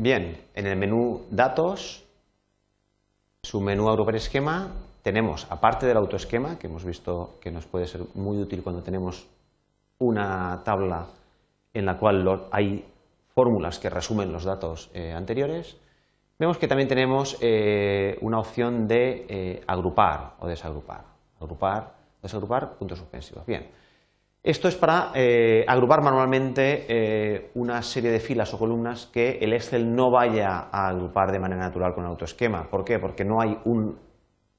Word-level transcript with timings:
Bien, 0.00 0.40
en 0.54 0.68
el 0.68 0.76
menú 0.76 1.26
Datos, 1.28 2.04
su 3.42 3.60
menú 3.60 3.88
Agrupar 3.88 4.14
Esquema, 4.14 4.68
tenemos, 5.02 5.48
aparte 5.50 5.86
del 5.86 5.96
autoesquema, 5.96 6.56
que 6.56 6.68
hemos 6.68 6.84
visto 6.84 7.34
que 7.40 7.50
nos 7.50 7.66
puede 7.66 7.88
ser 7.88 8.02
muy 8.14 8.38
útil 8.38 8.62
cuando 8.62 8.84
tenemos 8.84 9.26
una 9.98 10.62
tabla 10.64 11.06
en 11.74 11.84
la 11.84 11.98
cual 11.98 12.46
hay 12.52 12.84
fórmulas 13.34 13.80
que 13.80 13.90
resumen 13.90 14.32
los 14.32 14.44
datos 14.44 14.88
eh, 14.94 15.12
anteriores, 15.12 15.76
vemos 16.38 16.58
que 16.58 16.68
también 16.68 16.88
tenemos 16.88 17.36
eh, 17.40 18.18
una 18.20 18.38
opción 18.38 18.86
de 18.86 19.26
eh, 19.28 19.64
agrupar 19.66 20.34
o 20.38 20.46
desagrupar. 20.46 21.06
Agrupar, 21.40 21.92
desagrupar, 22.22 22.74
puntos 22.74 23.00
suspensivos. 23.00 23.44
Bien, 23.46 23.66
esto 24.50 24.66
es 24.66 24.76
para 24.76 25.12
agrupar 25.66 26.02
manualmente 26.02 27.50
una 27.54 27.82
serie 27.82 28.10
de 28.10 28.18
filas 28.18 28.54
o 28.54 28.58
columnas 28.58 29.06
que 29.06 29.38
el 29.42 29.52
Excel 29.52 29.94
no 29.94 30.10
vaya 30.10 30.68
a 30.72 30.88
agrupar 30.88 31.30
de 31.30 31.38
manera 31.38 31.60
natural 31.60 31.92
con 31.94 32.04
el 32.04 32.10
autoesquema. 32.10 32.70
¿Por 32.70 32.82
qué? 32.82 32.98
Porque 32.98 33.24
no 33.24 33.42
hay 33.42 33.58
un 33.66 33.98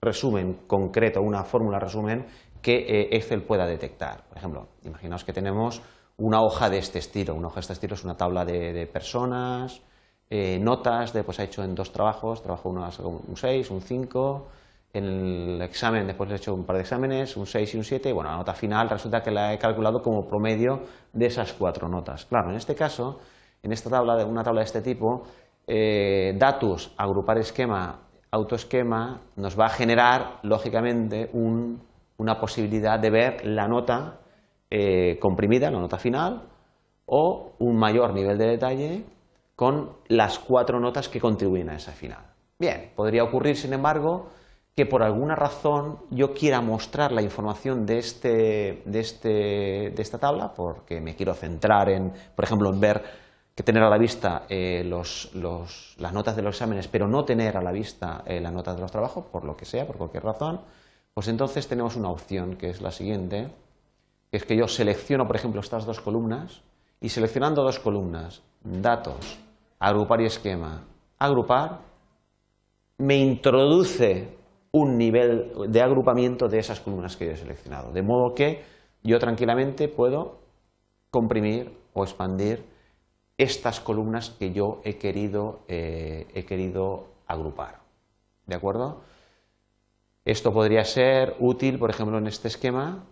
resumen 0.00 0.60
concreto, 0.66 1.22
una 1.22 1.42
fórmula 1.42 1.78
resumen 1.78 2.26
que 2.60 3.08
Excel 3.12 3.42
pueda 3.44 3.66
detectar. 3.66 4.24
Por 4.28 4.36
ejemplo, 4.36 4.68
imaginaos 4.84 5.24
que 5.24 5.32
tenemos 5.32 5.82
una 6.18 6.42
hoja 6.42 6.68
de 6.68 6.78
este 6.78 6.98
estilo. 6.98 7.34
Una 7.34 7.46
hoja 7.46 7.56
de 7.56 7.60
este 7.60 7.72
estilo 7.72 7.94
es 7.94 8.04
una 8.04 8.16
tabla 8.16 8.44
de, 8.44 8.86
personas, 8.92 9.80
eh, 10.28 10.58
notas, 10.60 11.12
de, 11.12 11.24
pues 11.24 11.40
ha 11.40 11.44
hecho 11.44 11.64
en 11.64 11.74
dos 11.74 11.92
trabajos, 11.92 12.42
trabajo 12.42 12.68
uno 12.68 12.86
un 13.02 13.36
6, 13.36 13.70
un 13.70 13.80
5, 13.80 14.48
en 14.92 15.04
el 15.04 15.62
examen 15.62 16.06
después 16.06 16.30
he 16.30 16.36
hecho 16.36 16.54
un 16.54 16.64
par 16.64 16.76
de 16.76 16.82
exámenes, 16.82 17.36
un 17.36 17.46
6 17.46 17.74
y 17.74 17.76
un 17.76 17.84
7, 17.84 18.08
y 18.08 18.12
bueno, 18.12 18.30
la 18.30 18.36
nota 18.36 18.54
final 18.54 18.88
resulta 18.88 19.22
que 19.22 19.30
la 19.30 19.52
he 19.52 19.58
calculado 19.58 20.00
como 20.00 20.26
promedio 20.26 20.82
de 21.12 21.26
esas 21.26 21.52
cuatro 21.52 21.88
notas. 21.88 22.24
Claro, 22.26 22.50
en 22.50 22.56
este 22.56 22.74
caso, 22.74 23.18
en 23.62 23.72
esta 23.72 23.90
tabla, 23.90 24.24
una 24.24 24.42
tabla 24.42 24.60
de 24.60 24.66
este 24.66 24.80
tipo, 24.80 25.24
eh, 25.66 26.34
datos, 26.38 26.94
agrupar 26.96 27.38
esquema, 27.38 28.00
autoesquema, 28.30 29.20
nos 29.36 29.58
va 29.58 29.66
a 29.66 29.70
generar, 29.70 30.38
lógicamente, 30.42 31.30
una 31.32 32.40
posibilidad 32.40 32.98
de 32.98 33.10
ver 33.10 33.46
la 33.46 33.68
nota 33.68 34.20
eh, 34.70 35.18
comprimida, 35.20 35.70
la 35.70 35.80
nota 35.80 35.98
final, 35.98 36.42
o 37.06 37.52
un 37.58 37.76
mayor 37.78 38.12
nivel 38.14 38.36
de 38.38 38.46
detalle 38.46 39.04
con 39.54 39.96
las 40.08 40.38
cuatro 40.38 40.78
notas 40.78 41.08
que 41.08 41.20
contribuyen 41.20 41.70
a 41.70 41.76
esa 41.76 41.92
final. 41.92 42.22
Bien, 42.58 42.92
podría 42.94 43.24
ocurrir, 43.24 43.56
sin 43.56 43.72
embargo, 43.72 44.28
que 44.78 44.86
por 44.86 45.02
alguna 45.02 45.34
razón 45.34 45.98
yo 46.08 46.32
quiera 46.32 46.60
mostrar 46.60 47.10
la 47.10 47.20
información 47.20 47.84
de, 47.84 47.98
este, 47.98 48.80
de, 48.84 49.00
este, 49.00 49.28
de 49.90 50.02
esta 50.02 50.18
tabla, 50.18 50.54
porque 50.54 51.00
me 51.00 51.16
quiero 51.16 51.34
centrar 51.34 51.88
en, 51.88 52.12
por 52.36 52.44
ejemplo, 52.44 52.72
en 52.72 52.78
ver 52.78 53.02
que 53.56 53.64
tener 53.64 53.82
a 53.82 53.90
la 53.90 53.98
vista 53.98 54.44
eh, 54.48 54.84
los, 54.84 55.32
las 55.98 56.12
notas 56.12 56.36
de 56.36 56.42
los 56.42 56.54
exámenes, 56.54 56.86
pero 56.86 57.08
no 57.08 57.24
tener 57.24 57.56
a 57.56 57.60
la 57.60 57.72
vista 57.72 58.22
eh, 58.24 58.40
las 58.40 58.52
notas 58.52 58.76
de 58.76 58.82
los 58.82 58.92
trabajos, 58.92 59.24
por 59.24 59.42
lo 59.42 59.56
que 59.56 59.64
sea, 59.64 59.84
por 59.84 59.96
cualquier 59.96 60.22
razón, 60.22 60.60
pues 61.12 61.26
entonces 61.26 61.66
tenemos 61.66 61.96
una 61.96 62.10
opción 62.10 62.54
que 62.54 62.70
es 62.70 62.80
la 62.80 62.92
siguiente, 62.92 63.52
es 64.30 64.44
que 64.44 64.56
yo 64.56 64.68
selecciono, 64.68 65.26
por 65.26 65.34
ejemplo, 65.34 65.60
estas 65.60 65.86
dos 65.86 66.00
columnas 66.00 66.62
y 67.00 67.08
seleccionando 67.08 67.64
dos 67.64 67.80
columnas, 67.80 68.42
datos, 68.62 69.40
agrupar 69.80 70.20
y 70.20 70.26
esquema, 70.26 70.84
agrupar, 71.18 71.80
me 72.98 73.16
introduce 73.16 74.38
un 74.72 74.98
nivel 74.98 75.52
de 75.68 75.82
agrupamiento 75.82 76.48
de 76.48 76.58
esas 76.58 76.80
columnas 76.80 77.16
que 77.16 77.26
yo 77.26 77.32
he 77.32 77.36
seleccionado. 77.36 77.92
De 77.92 78.02
modo 78.02 78.34
que 78.34 78.62
yo 79.02 79.18
tranquilamente 79.18 79.88
puedo 79.88 80.38
comprimir 81.10 81.72
o 81.94 82.04
expandir 82.04 82.64
estas 83.38 83.80
columnas 83.80 84.30
que 84.30 84.52
yo 84.52 84.80
he 84.84 84.98
querido, 84.98 85.60
eh, 85.68 86.26
he 86.34 86.44
querido 86.44 87.06
agrupar. 87.26 87.80
¿De 88.46 88.56
acuerdo? 88.56 89.00
Esto 90.24 90.52
podría 90.52 90.84
ser 90.84 91.36
útil, 91.38 91.78
por 91.78 91.90
ejemplo, 91.90 92.18
en 92.18 92.26
este 92.26 92.48
esquema, 92.48 93.04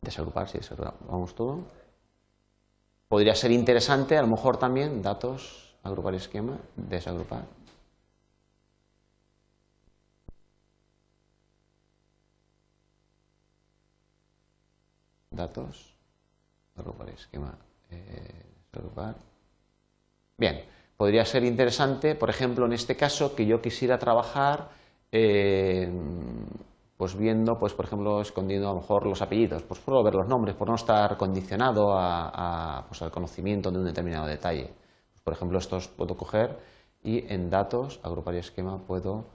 Desagrupar, 0.00 0.48
sí, 0.48 0.58
vamos 1.08 1.34
todo. 1.34 1.64
Podría 3.08 3.34
ser 3.34 3.50
interesante, 3.50 4.16
a 4.16 4.22
lo 4.22 4.28
mejor 4.28 4.56
también, 4.56 5.02
datos, 5.02 5.74
agrupar 5.82 6.14
esquema, 6.14 6.58
desagrupar. 6.76 7.44
Datos, 15.38 15.94
agrupar 16.76 17.10
esquema, 17.10 17.54
eh, 17.90 18.42
desagrupar. 18.72 19.14
Bien, 20.36 20.64
podría 20.96 21.24
ser 21.24 21.44
interesante, 21.44 22.16
por 22.16 22.28
ejemplo, 22.28 22.66
en 22.66 22.72
este 22.72 22.96
caso, 22.96 23.36
que 23.36 23.46
yo 23.46 23.62
quisiera 23.62 24.00
trabajar 24.00 24.68
eh, 25.12 25.88
pues 26.96 27.16
viendo, 27.16 27.56
pues 27.56 27.72
por 27.72 27.84
ejemplo, 27.84 28.20
escondiendo 28.20 28.68
a 28.68 28.74
lo 28.74 28.80
mejor 28.80 29.06
los 29.06 29.22
apellidos, 29.22 29.62
pues 29.62 29.78
puedo 29.78 30.02
ver 30.02 30.16
los 30.16 30.26
nombres, 30.26 30.56
por 30.56 30.68
no 30.68 30.74
estar 30.74 31.16
condicionado 31.16 31.92
a, 31.96 32.84
pues, 32.88 33.00
al 33.02 33.12
conocimiento 33.12 33.70
de 33.70 33.78
un 33.78 33.84
determinado 33.84 34.26
detalle. 34.26 34.74
Pues, 35.12 35.22
por 35.22 35.34
ejemplo, 35.34 35.58
estos 35.58 35.86
puedo 35.86 36.16
coger 36.16 36.58
y 37.04 37.32
en 37.32 37.48
datos, 37.48 38.00
agrupar 38.02 38.34
y 38.34 38.38
esquema, 38.38 38.78
puedo 38.78 39.26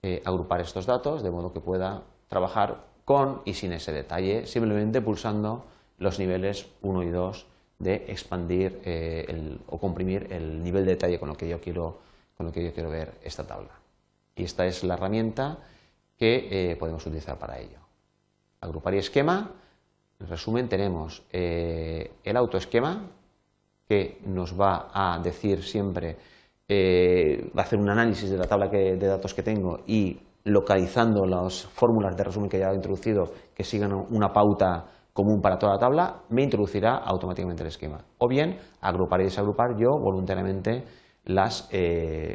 eh, 0.00 0.22
agrupar 0.24 0.62
estos 0.62 0.86
datos 0.86 1.22
de 1.22 1.30
modo 1.30 1.52
que 1.52 1.60
pueda 1.60 2.04
trabajar 2.26 2.91
con 3.04 3.42
y 3.44 3.54
sin 3.54 3.72
ese 3.72 3.92
detalle, 3.92 4.46
simplemente 4.46 5.00
pulsando 5.00 5.64
los 5.98 6.18
niveles 6.18 6.66
1 6.82 7.02
y 7.02 7.10
2 7.10 7.46
de 7.78 7.94
expandir 8.08 8.80
eh, 8.84 9.58
o 9.68 9.78
comprimir 9.78 10.28
el 10.30 10.62
nivel 10.62 10.84
de 10.84 10.92
detalle 10.92 11.18
con 11.18 11.28
lo 11.28 11.36
que 11.36 11.48
yo 11.48 11.60
quiero, 11.60 11.98
con 12.36 12.46
lo 12.46 12.52
que 12.52 12.64
yo 12.64 12.72
quiero 12.72 12.90
ver 12.90 13.12
esta 13.22 13.46
tabla. 13.46 13.70
Y 14.36 14.44
esta 14.44 14.66
es 14.66 14.82
la 14.84 14.94
herramienta 14.94 15.58
que 16.16 16.48
eh, 16.50 16.76
podemos 16.76 17.04
utilizar 17.04 17.38
para 17.38 17.58
ello. 17.58 17.78
Agrupar 18.60 18.94
y 18.94 18.98
esquema. 18.98 19.50
En 20.20 20.28
resumen, 20.28 20.68
tenemos 20.68 21.22
eh, 21.32 22.12
el 22.22 22.36
autoesquema, 22.36 23.10
que 23.88 24.20
nos 24.24 24.58
va 24.58 24.90
a 24.94 25.18
decir 25.18 25.62
siempre, 25.64 26.16
eh, 26.68 27.50
va 27.56 27.62
a 27.62 27.64
hacer 27.64 27.78
un 27.78 27.90
análisis 27.90 28.30
de 28.30 28.38
la 28.38 28.46
tabla 28.46 28.68
de 28.68 28.96
datos 28.96 29.34
que 29.34 29.42
tengo 29.42 29.80
y 29.86 30.20
localizando 30.44 31.24
las 31.24 31.66
fórmulas 31.66 32.16
de 32.16 32.24
resumen 32.24 32.48
que 32.48 32.58
ya 32.58 32.70
he 32.70 32.74
introducido 32.74 33.24
que 33.54 33.64
sigan 33.64 33.92
una 33.92 34.32
pauta 34.32 34.86
común 35.12 35.40
para 35.42 35.58
toda 35.58 35.74
la 35.74 35.78
tabla, 35.78 36.22
me 36.30 36.42
introducirá 36.42 36.96
automáticamente 36.96 37.62
el 37.62 37.68
esquema. 37.68 38.04
O 38.18 38.28
bien, 38.28 38.58
agrupar 38.80 39.20
y 39.20 39.24
desagrupar 39.24 39.76
yo 39.76 39.90
voluntariamente 39.90 40.84
las, 41.24 41.68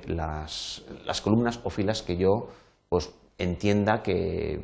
las, 0.07 0.85
las 1.05 1.21
columnas 1.21 1.59
o 1.63 1.69
filas 1.69 2.03
que 2.03 2.17
yo 2.17 2.47
pues, 2.89 3.13
entienda 3.37 4.01
que, 4.01 4.59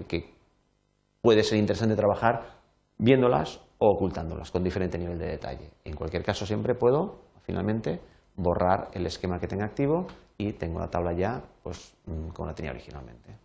puede 1.22 1.44
ser 1.44 1.58
interesante 1.58 1.96
trabajar 1.96 2.60
viéndolas 2.98 3.60
o 3.78 3.90
ocultándolas 3.90 4.52
con 4.52 4.64
diferente 4.64 4.98
nivel 4.98 5.18
de 5.18 5.28
detalle. 5.28 5.72
En 5.84 5.96
cualquier 5.96 6.24
caso, 6.24 6.46
siempre 6.46 6.76
puedo, 6.76 7.20
finalmente, 7.44 8.02
borrar 8.36 8.90
el 8.94 9.06
esquema 9.06 9.40
que 9.40 9.48
tenga 9.48 9.66
activo 9.66 10.08
y 10.38 10.54
tengo 10.54 10.80
la 10.80 10.90
tabla 10.90 11.14
ya 11.14 11.44
pues, 11.64 11.94
mm, 12.06 12.30
como 12.30 12.48
la 12.48 12.56
tenía 12.56 12.72
originalmente. 12.72 13.43